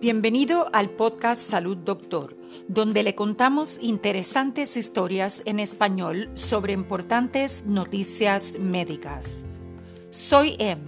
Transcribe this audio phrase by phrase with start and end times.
[0.00, 2.34] Bienvenido al podcast Salud Doctor,
[2.68, 9.44] donde le contamos interesantes historias en español sobre importantes noticias médicas.
[10.08, 10.78] Soy Em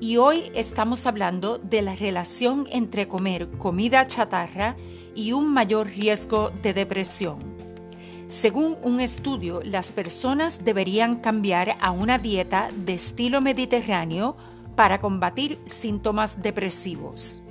[0.00, 4.78] y hoy estamos hablando de la relación entre comer comida chatarra
[5.14, 7.40] y un mayor riesgo de depresión.
[8.28, 14.38] Según un estudio, las personas deberían cambiar a una dieta de estilo mediterráneo
[14.74, 17.43] para combatir síntomas depresivos.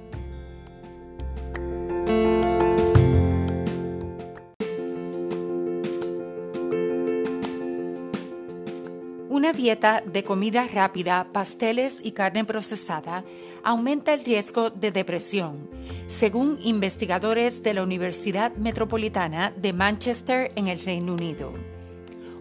[9.29, 13.25] Una dieta de comida rápida, pasteles y carne procesada
[13.63, 15.69] aumenta el riesgo de depresión,
[16.07, 21.51] según investigadores de la Universidad Metropolitana de Manchester en el Reino Unido.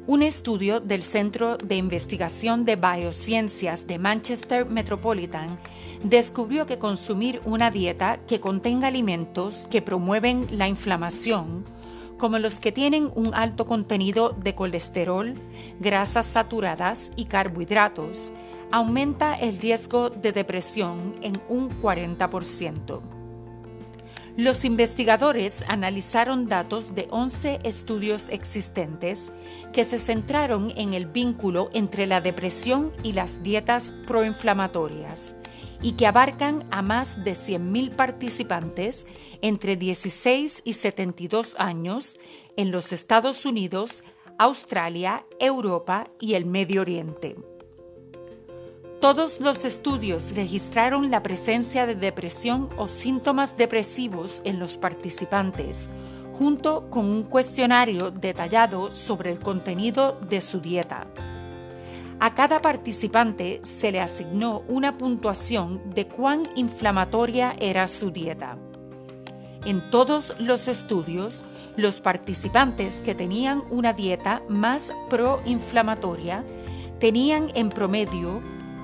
[0.04, 5.60] Un estudio del Centro de Investigación de Biociencias de Manchester Metropolitan
[6.02, 11.64] descubrió que consumir una dieta que contenga alimentos que promueven la inflamación,
[12.18, 15.34] como los que tienen un alto contenido de colesterol,
[15.78, 18.32] grasas saturadas y carbohidratos,
[18.72, 23.21] aumenta el riesgo de depresión en un 40%.
[24.36, 29.34] Los investigadores analizaron datos de 11 estudios existentes
[29.74, 35.36] que se centraron en el vínculo entre la depresión y las dietas proinflamatorias
[35.82, 39.06] y que abarcan a más de 100.000 participantes
[39.42, 42.18] entre 16 y 72 años
[42.56, 44.02] en los Estados Unidos,
[44.38, 47.36] Australia, Europa y el Medio Oriente.
[49.02, 55.90] Todos los estudios registraron la presencia de depresión o síntomas depresivos en los participantes,
[56.38, 61.08] junto con un cuestionario detallado sobre el contenido de su dieta.
[62.20, 68.56] A cada participante se le asignó una puntuación de cuán inflamatoria era su dieta.
[69.64, 71.42] En todos los estudios,
[71.76, 76.44] los participantes que tenían una dieta más proinflamatoria
[77.00, 78.40] tenían en promedio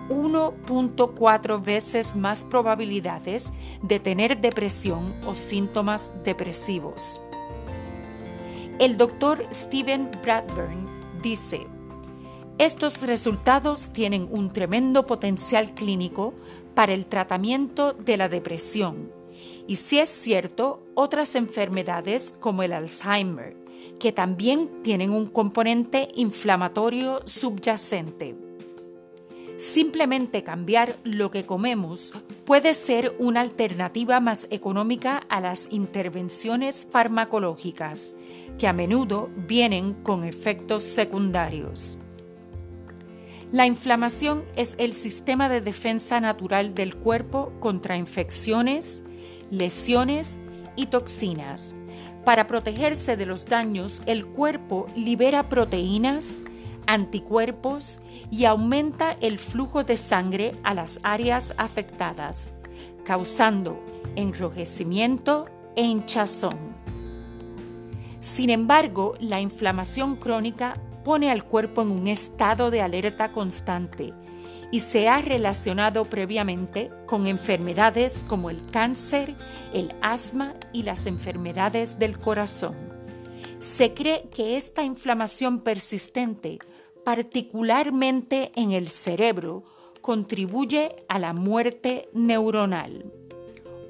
[0.09, 3.53] 1.4 veces más probabilidades
[3.83, 7.21] de tener depresión o síntomas depresivos.
[8.79, 11.67] El doctor Steven Bradburn dice,
[12.59, 16.35] estos resultados tienen un tremendo potencial clínico
[16.75, 19.19] para el tratamiento de la depresión
[19.69, 23.55] y si es cierto, otras enfermedades como el Alzheimer,
[24.01, 28.48] que también tienen un componente inflamatorio subyacente.
[29.59, 32.15] Simplemente cambiar lo que comemos
[32.45, 38.15] puede ser una alternativa más económica a las intervenciones farmacológicas,
[38.57, 41.99] que a menudo vienen con efectos secundarios.
[43.51, 49.03] La inflamación es el sistema de defensa natural del cuerpo contra infecciones,
[49.51, 50.39] lesiones
[50.77, 51.75] y toxinas.
[52.25, 56.43] Para protegerse de los daños, el cuerpo libera proteínas,
[56.89, 58.01] anticuerpos
[58.31, 62.55] y aumenta el flujo de sangre a las áreas afectadas,
[63.05, 63.79] causando
[64.17, 65.45] enrojecimiento
[65.77, 66.57] e hinchazón.
[68.21, 74.15] Sin embargo, la inflamación crónica pone al cuerpo en un estado de alerta constante
[74.73, 79.37] y se ha relacionado previamente con enfermedades como el cáncer,
[79.75, 82.88] el asma y las enfermedades del corazón.
[83.59, 86.59] Se cree que esta inflamación persistente
[87.09, 89.65] particularmente en el cerebro,
[90.03, 93.11] contribuye a la muerte neuronal.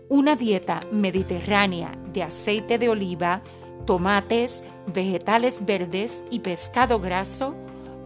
[0.08, 3.42] Una dieta mediterránea de aceite de oliva,
[3.86, 4.62] tomates,
[4.94, 7.56] vegetales verdes y pescado graso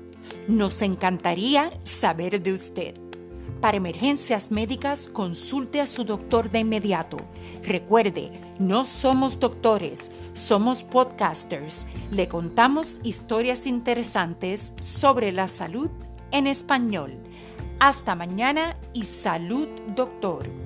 [0.48, 2.94] Nos encantaría saber de usted.
[3.60, 7.18] Para emergencias médicas, consulte a su doctor de inmediato.
[7.64, 11.88] Recuerde, no somos doctores, somos podcasters.
[12.12, 15.90] Le contamos historias interesantes sobre la salud
[16.30, 17.18] en español.
[17.86, 20.63] Hasta mañana y salud, doctor.